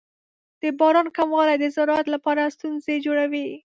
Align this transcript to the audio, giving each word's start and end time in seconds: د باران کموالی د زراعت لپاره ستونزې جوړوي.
د 0.61 0.63
باران 0.79 1.07
کموالی 1.17 1.55
د 1.59 1.65
زراعت 1.75 2.07
لپاره 2.15 2.51
ستونزې 2.55 2.95
جوړوي. 3.05 3.47